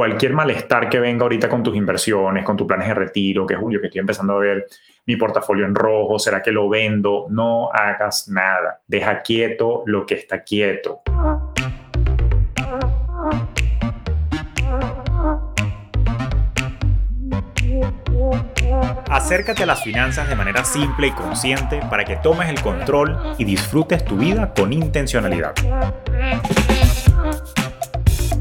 [0.00, 3.82] cualquier malestar que venga ahorita con tus inversiones, con tus planes de retiro, que Julio,
[3.82, 4.66] que estoy empezando a ver
[5.04, 7.26] mi portafolio en rojo, ¿será que lo vendo?
[7.28, 8.80] No hagas nada.
[8.86, 11.02] Deja quieto lo que está quieto.
[19.10, 23.44] Acércate a las finanzas de manera simple y consciente para que tomes el control y
[23.44, 25.52] disfrutes tu vida con intencionalidad.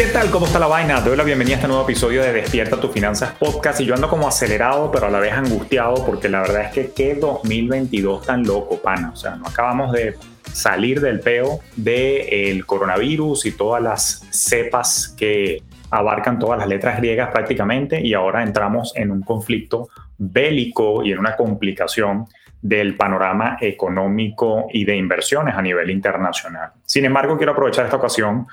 [0.00, 0.30] ¿Qué tal?
[0.30, 1.02] ¿Cómo está la vaina?
[1.02, 4.08] Doy la bienvenida a este nuevo episodio de Despierta tus finanzas podcast y yo ando
[4.08, 8.42] como acelerado pero a la vez angustiado porque la verdad es que qué 2022 tan
[8.44, 9.10] loco, pana.
[9.12, 10.16] O sea, no acabamos de
[10.50, 17.28] salir del peo del coronavirus y todas las cepas que abarcan todas las letras griegas
[17.30, 22.24] prácticamente y ahora entramos en un conflicto bélico y en una complicación
[22.62, 26.70] del panorama económico y de inversiones a nivel internacional.
[26.86, 28.46] Sin embargo, quiero aprovechar esta ocasión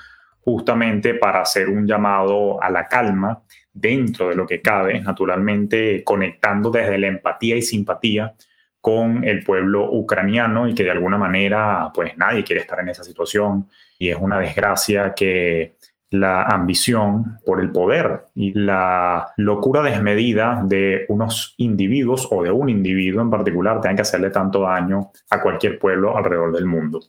[0.48, 6.70] justamente para hacer un llamado a la calma dentro de lo que cabe, naturalmente conectando
[6.70, 8.34] desde la empatía y simpatía
[8.80, 13.04] con el pueblo ucraniano y que de alguna manera pues nadie quiere estar en esa
[13.04, 13.68] situación
[13.98, 15.76] y es una desgracia que
[16.10, 22.70] la ambición por el poder y la locura desmedida de unos individuos o de un
[22.70, 27.00] individuo en particular tengan que hacerle tanto daño a cualquier pueblo alrededor del mundo.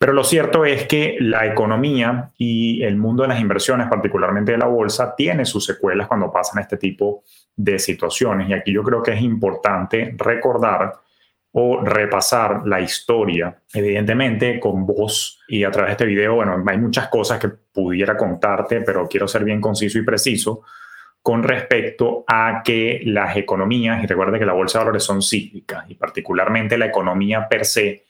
[0.00, 4.56] Pero lo cierto es que la economía y el mundo de las inversiones, particularmente de
[4.56, 7.22] la bolsa, tiene sus secuelas cuando pasan este tipo
[7.54, 8.48] de situaciones.
[8.48, 10.94] Y aquí yo creo que es importante recordar
[11.52, 16.78] o repasar la historia, evidentemente con voz y a través de este video, bueno, hay
[16.78, 20.62] muchas cosas que pudiera contarte, pero quiero ser bien conciso y preciso
[21.20, 25.84] con respecto a que las economías, y recuerda que la bolsa de valores son cíclicas,
[25.90, 28.06] y particularmente la economía per se,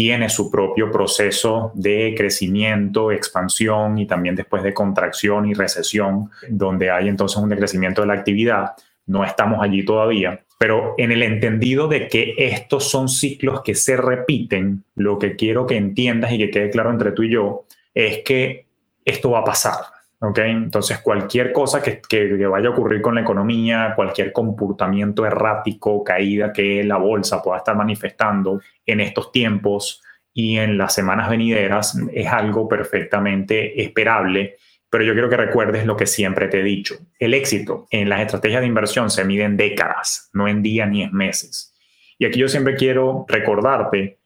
[0.00, 6.90] tiene su propio proceso de crecimiento, expansión y también después de contracción y recesión, donde
[6.90, 8.72] hay entonces un decrecimiento de la actividad.
[9.04, 13.98] No estamos allí todavía, pero en el entendido de que estos son ciclos que se
[13.98, 18.22] repiten, lo que quiero que entiendas y que quede claro entre tú y yo es
[18.24, 18.68] que
[19.04, 19.80] esto va a pasar.
[20.20, 20.50] ¿Okay?
[20.50, 26.52] Entonces, cualquier cosa que, que, vaya a ocurrir con la economía, cualquier comportamiento errático, caída
[26.52, 32.26] que la bolsa pueda estar manifestando en estos tiempos y en las semanas venideras, es
[32.28, 34.56] algo perfectamente esperable.
[34.88, 36.96] Pero yo quiero que recuerdes lo que siempre te he dicho.
[37.18, 41.02] El éxito en las estrategias de inversión se mide en décadas, no en días ni
[41.02, 41.74] en meses.
[42.18, 44.19] Y aquí yo siempre quiero recordarte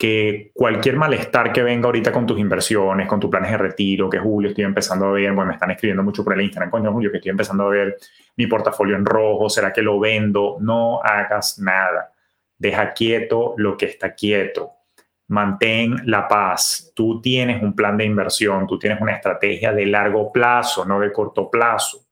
[0.00, 4.18] que cualquier malestar que venga ahorita con tus inversiones, con tus planes de retiro, que
[4.18, 7.10] Julio estoy empezando a ver, bueno, me están escribiendo mucho por el Instagram, coño Julio,
[7.10, 7.98] que estoy empezando a ver
[8.36, 10.56] mi portafolio en rojo, ¿será que lo vendo?
[10.58, 12.12] No hagas nada.
[12.56, 14.70] Deja quieto lo que está quieto.
[15.28, 16.92] Mantén la paz.
[16.96, 21.12] Tú tienes un plan de inversión, tú tienes una estrategia de largo plazo, no de
[21.12, 22.06] corto plazo.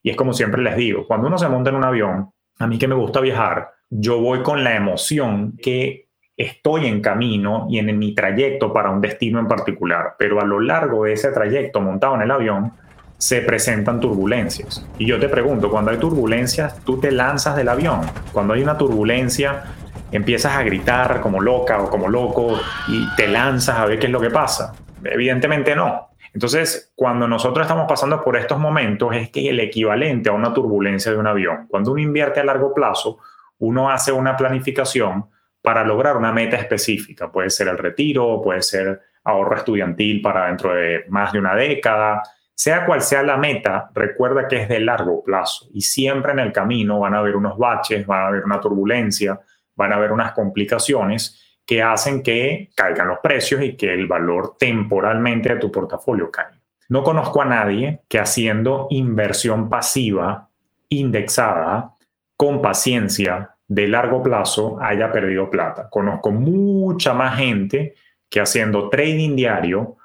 [0.00, 2.78] Y es como siempre les digo, cuando uno se monta en un avión, a mí
[2.78, 6.11] que me gusta viajar, yo voy con la emoción que
[6.42, 10.60] estoy en camino y en, mi trayecto para un destino en particular, pero a lo
[10.60, 12.72] largo de ese trayecto montado en el avión
[13.18, 14.86] se presentan turbulencias.
[14.98, 18.00] Y yo te pregunto, cuando hay turbulencias, tú te lanzas del avión.
[18.32, 19.62] Cuando hay una turbulencia,
[20.10, 24.12] empiezas a gritar como loca o como loco y te lanzas a ver qué es
[24.12, 24.74] lo que pasa.
[25.04, 26.10] Evidentemente no.
[26.34, 31.12] Entonces, cuando nosotros estamos pasando por estos momentos, es que el equivalente a una turbulencia
[31.12, 31.66] de un avión.
[31.68, 33.18] Cuando uno invierte a largo plazo,
[33.58, 35.26] uno hace una planificación
[35.62, 37.30] para lograr una meta específica.
[37.30, 42.22] Puede ser el retiro, puede ser ahorro estudiantil para dentro de más de una década.
[42.54, 46.52] Sea cual sea la meta, recuerda que es de largo plazo y siempre en el
[46.52, 49.40] camino van a haber unos baches, van a haber una turbulencia,
[49.74, 54.56] van a haber unas complicaciones que hacen que caigan los precios y que el valor
[54.58, 56.60] temporalmente de tu portafolio caiga.
[56.88, 60.50] No conozco a nadie que haciendo inversión pasiva
[60.88, 61.94] indexada
[62.36, 65.88] con paciencia de largo plazo haya perdido plata.
[65.88, 67.94] Conozco mucha más gente
[68.28, 69.96] que haciendo trading diario,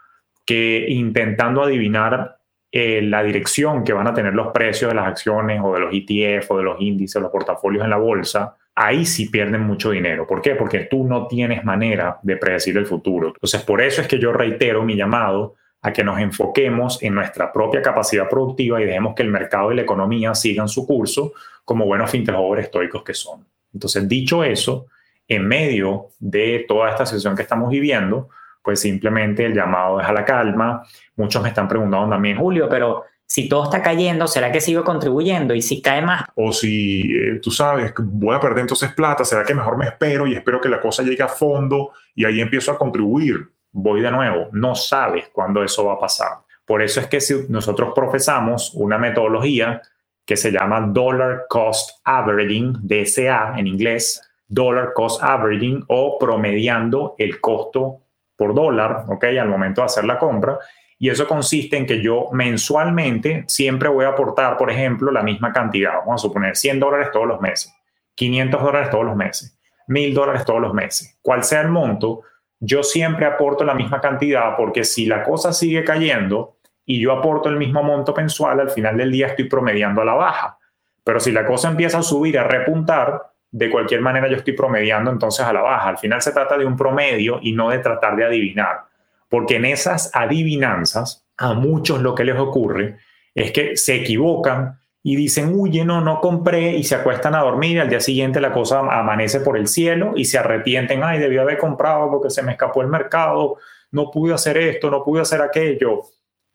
[0.45, 2.37] que intentando adivinar
[2.71, 5.93] eh, la dirección que van a tener los precios de las acciones o de los
[5.93, 9.91] ETF o de los índices o los portafolios en la bolsa, ahí sí pierden mucho
[9.91, 10.25] dinero.
[10.25, 10.55] ¿Por qué?
[10.55, 13.29] Porque tú no tienes manera de predecir el futuro.
[13.29, 17.51] Entonces, por eso es que yo reitero mi llamado a que nos enfoquemos en nuestra
[17.51, 21.33] propia capacidad productiva y dejemos que el mercado y la economía sigan su curso
[21.65, 23.45] como buenos finteradores estoicos que son.
[23.77, 24.87] Entonces, dicho eso,
[25.27, 28.29] en medio de toda esta situación que estamos viviendo,
[28.63, 30.83] pues simplemente el llamado es a la calma.
[31.15, 35.53] Muchos me están preguntando también, Julio, pero si todo está cayendo, ¿será que sigo contribuyendo?
[35.53, 36.23] Y si cae más.
[36.33, 40.25] O si eh, tú sabes, voy a perder entonces plata, ¿será que mejor me espero
[40.25, 43.47] y espero que la cosa llegue a fondo y ahí empiezo a contribuir?
[43.71, 46.39] Voy de nuevo, no sabes cuándo eso va a pasar.
[46.65, 49.81] Por eso es que si nosotros profesamos una metodología
[50.27, 57.39] que se llama Dollar Cost Averaging, DCA en inglés, Dollar Cost Averaging o promediando el
[57.39, 58.01] costo
[58.35, 59.23] por dólar, ¿ok?
[59.39, 60.59] Al momento de hacer la compra.
[60.99, 65.53] Y eso consiste en que yo mensualmente siempre voy a aportar, por ejemplo, la misma
[65.53, 65.93] cantidad.
[65.99, 67.73] Vamos a suponer 100 dólares todos los meses,
[68.15, 69.57] 500 dólares todos los meses,
[69.87, 71.17] 1000 dólares todos los meses.
[71.21, 72.23] Cual sea el monto,
[72.59, 76.56] yo siempre aporto la misma cantidad porque si la cosa sigue cayendo
[76.89, 80.13] y yo aporto el mismo monto mensual, al final del día estoy promediando a la
[80.13, 80.57] baja.
[81.03, 85.11] Pero si la cosa empieza a subir, a repuntar, de cualquier manera yo estoy promediando
[85.11, 85.89] entonces a la baja.
[85.89, 88.85] Al final se trata de un promedio y no de tratar de adivinar.
[89.29, 92.97] Porque en esas adivinanzas, a muchos lo que les ocurre
[93.35, 97.81] es que se equivocan y dicen, uy, no, no compré y se acuestan a dormir
[97.81, 101.57] al día siguiente la cosa amanece por el cielo y se arrepienten, ay, debí haber
[101.57, 103.57] comprado porque se me escapó el mercado,
[103.91, 106.03] no pude hacer esto, no pude hacer aquello.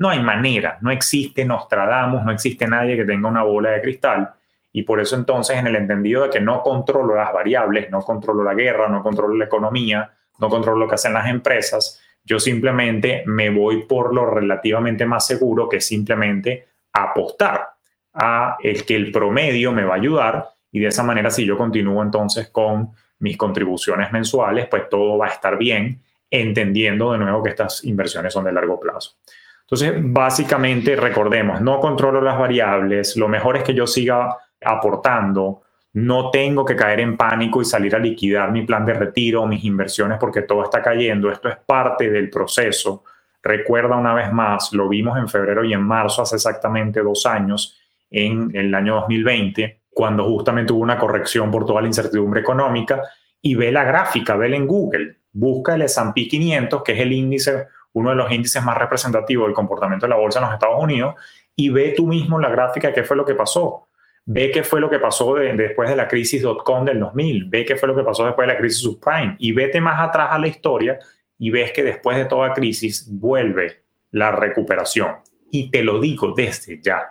[0.03, 4.33] No hay manera, no existe Nostradamus, no existe nadie que tenga una bola de cristal.
[4.73, 8.43] Y por eso entonces en el entendido de que no controlo las variables, no controlo
[8.43, 10.11] la guerra, no controlo la economía,
[10.41, 15.25] no controlo lo que hacen las empresas, yo simplemente me voy por lo relativamente más
[15.25, 17.69] seguro que simplemente apostar
[18.13, 21.57] a el que el promedio me va a ayudar y de esa manera si yo
[21.57, 22.91] continúo entonces con
[23.21, 28.33] mis contribuciones mensuales, pues todo va a estar bien, entendiendo de nuevo que estas inversiones
[28.33, 29.13] son de largo plazo.
[29.73, 35.63] Entonces, básicamente, recordemos, no controlo las variables, lo mejor es que yo siga aportando,
[35.95, 39.65] no tengo que caer en pánico y salir a liquidar mi plan de retiro, mis
[39.65, 43.05] inversiones porque todo está cayendo, esto es parte del proceso.
[43.43, 47.81] Recuerda una vez más, lo vimos en febrero y en marzo, hace exactamente dos años,
[48.11, 53.01] en el año 2020, cuando justamente hubo una corrección por toda la incertidumbre económica,
[53.41, 57.69] y ve la gráfica, ve en Google, busca el S&P 500, que es el índice
[57.93, 61.15] uno de los índices más representativos del comportamiento de la bolsa en los Estados Unidos,
[61.55, 63.89] y ve tú mismo la gráfica qué fue lo que pasó.
[64.25, 67.75] Ve qué fue lo que pasó después de la crisis .com del 2000, ve qué
[67.75, 70.47] fue lo que pasó después de la crisis subprime y vete más atrás a la
[70.47, 70.97] historia
[71.39, 75.17] y ves que después de toda crisis vuelve la recuperación.
[75.51, 77.11] Y te lo digo desde ya,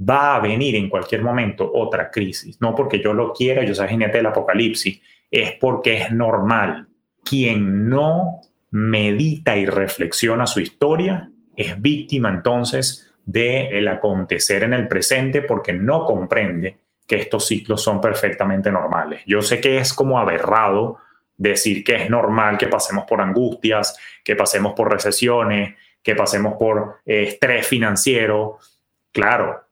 [0.00, 3.88] va a venir en cualquier momento otra crisis, no porque yo lo quiera, yo soy
[3.88, 5.00] jinete del apocalipsis,
[5.30, 6.88] es porque es normal.
[7.22, 8.40] Quien no
[8.70, 16.04] medita y reflexiona su historia, es víctima entonces del acontecer en el presente porque no
[16.04, 19.22] comprende que estos ciclos son perfectamente normales.
[19.26, 20.98] Yo sé que es como aberrado
[21.36, 27.00] decir que es normal que pasemos por angustias, que pasemos por recesiones, que pasemos por
[27.04, 28.58] eh, estrés financiero.
[29.12, 29.64] Claro,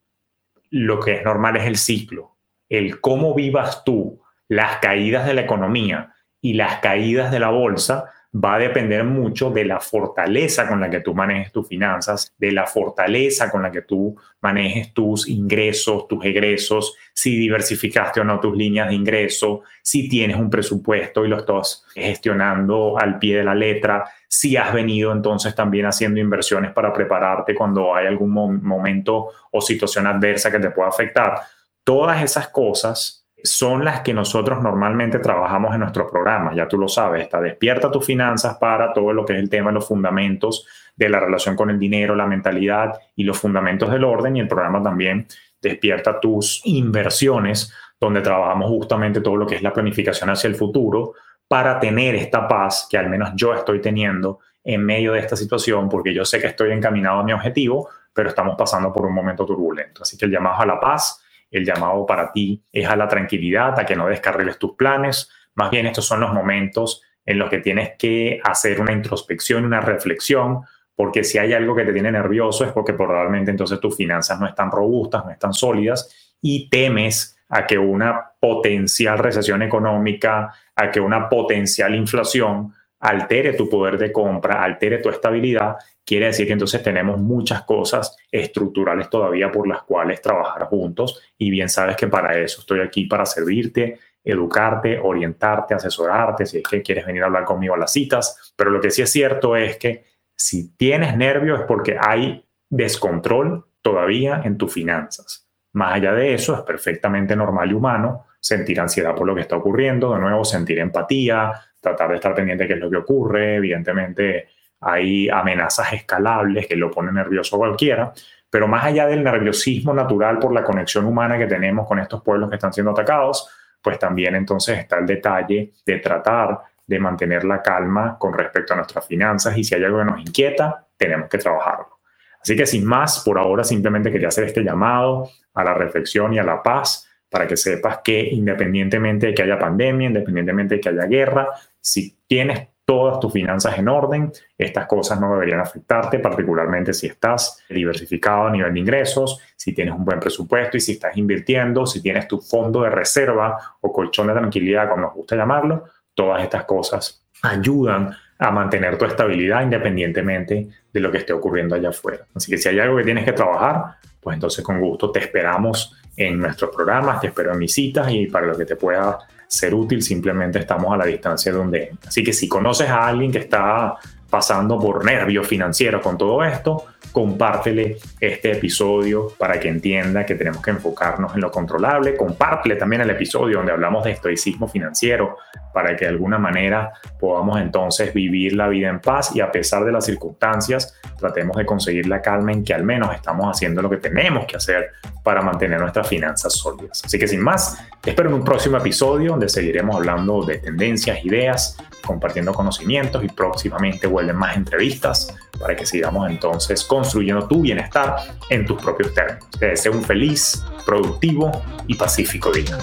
[0.70, 2.37] lo que es normal es el ciclo,
[2.69, 8.12] el cómo vivas tú las caídas de la economía y las caídas de la bolsa
[8.34, 12.50] va a depender mucho de la fortaleza con la que tú manejes tus finanzas, de
[12.50, 18.40] la fortaleza con la que tú manejes tus ingresos, tus egresos, si diversificaste o no
[18.40, 23.44] tus líneas de ingreso, si tienes un presupuesto y lo estás gestionando al pie de
[23.44, 29.28] la letra, si has venido entonces también haciendo inversiones para prepararte cuando hay algún momento
[29.52, 31.40] o situación adversa que te pueda afectar.
[31.85, 36.88] Todas esas cosas son las que nosotros normalmente trabajamos en nuestro programa, ya tú lo
[36.88, 40.66] sabes, está despierta tus finanzas para todo lo que es el tema de los fundamentos
[40.96, 44.48] de la relación con el dinero, la mentalidad y los fundamentos del orden y el
[44.48, 45.26] programa también
[45.60, 47.70] despierta tus inversiones,
[48.00, 51.12] donde trabajamos justamente todo lo que es la planificación hacia el futuro
[51.46, 55.90] para tener esta paz que al menos yo estoy teniendo en medio de esta situación,
[55.90, 59.44] porque yo sé que estoy encaminado a mi objetivo, pero estamos pasando por un momento
[59.44, 60.02] turbulento.
[60.02, 61.24] Así que el llamado a la paz
[61.54, 65.30] el llamado para ti es a la tranquilidad, a que no descarriles tus planes.
[65.54, 69.80] Más bien estos son los momentos en los que tienes que hacer una introspección, una
[69.80, 70.61] reflexión,
[70.96, 74.46] porque si hay algo que te tiene nervioso es porque probablemente entonces tus finanzas no
[74.46, 81.00] están robustas, no están sólidas y temes a que una potencial recesión económica, a que
[81.00, 82.73] una potencial inflación
[83.04, 88.16] altere tu poder de compra, altere tu estabilidad, quiere decir que entonces tenemos muchas cosas
[88.32, 93.04] estructurales todavía por las cuales trabajar juntos y bien sabes que para eso estoy aquí,
[93.04, 97.92] para servirte, educarte, orientarte, asesorarte, si es que quieres venir a hablar conmigo a las
[97.92, 102.42] citas, pero lo que sí es cierto es que si tienes nervios es porque hay
[102.70, 105.46] descontrol todavía en tus finanzas.
[105.75, 109.56] Más allá de eso, es perfectamente normal y humano sentir ansiedad por lo que está
[109.56, 113.54] ocurriendo, de nuevo sentir empatía, tratar de estar pendiente de qué es lo que ocurre,
[113.56, 114.48] evidentemente
[114.80, 118.12] hay amenazas escalables que lo ponen nervioso a cualquiera,
[118.50, 122.50] pero más allá del nerviosismo natural por la conexión humana que tenemos con estos pueblos
[122.50, 123.48] que están siendo atacados,
[123.80, 128.76] pues también entonces está el detalle de tratar de mantener la calma con respecto a
[128.76, 132.00] nuestras finanzas y si hay algo que nos inquieta, tenemos que trabajarlo.
[132.42, 136.38] Así que sin más, por ahora simplemente quería hacer este llamado a la reflexión y
[136.38, 140.88] a la paz para que sepas que independientemente de que haya pandemia, independientemente de que
[140.91, 141.49] haya guerra,
[141.81, 147.64] si tienes todas tus finanzas en orden, estas cosas no deberían afectarte, particularmente si estás
[147.69, 152.00] diversificado a nivel de ingresos, si tienes un buen presupuesto y si estás invirtiendo, si
[152.00, 156.62] tienes tu fondo de reserva o colchón de tranquilidad, como nos gusta llamarlo, todas estas
[156.62, 162.26] cosas ayudan a mantener tu estabilidad independientemente de lo que esté ocurriendo allá afuera.
[162.33, 166.00] Así que si hay algo que tienes que trabajar, pues entonces con gusto te esperamos
[166.16, 169.75] en nuestros programas, te espero en mis citas y para lo que te pueda ser
[169.75, 171.92] útil simplemente estamos a la distancia de donde.
[172.06, 173.97] Así que si conoces a alguien que está
[174.28, 180.61] pasando por nervios financieros con todo esto, compártele este episodio para que entienda que tenemos
[180.61, 182.16] que enfocarnos en lo controlable.
[182.16, 185.37] Compártele también el episodio donde hablamos de estoicismo financiero
[185.73, 189.85] para que de alguna manera podamos entonces vivir la vida en paz y a pesar
[189.85, 193.88] de las circunstancias tratemos de conseguir la calma en que al menos estamos haciendo lo
[193.88, 194.90] que tenemos que hacer
[195.23, 197.00] para mantener nuestras finanzas sólidas.
[197.04, 201.76] Así que sin más, espero en un próximo episodio donde seguiremos hablando de tendencias, ideas,
[202.04, 208.16] compartiendo conocimientos y próximamente vuelven más entrevistas para que sigamos entonces construyendo tu bienestar
[208.49, 209.44] en tus propios términos.
[209.58, 211.52] Te deseo un feliz, productivo
[211.87, 212.78] y pacífico día.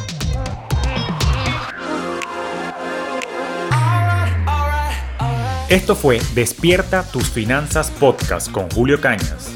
[5.69, 9.55] Esto fue Despierta tus finanzas podcast con Julio Cañas,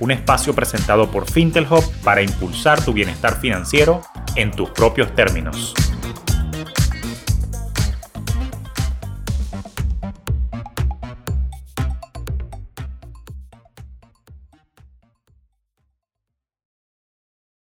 [0.00, 4.02] un espacio presentado por Fintelhop para impulsar tu bienestar financiero
[4.34, 5.74] en tus propios términos.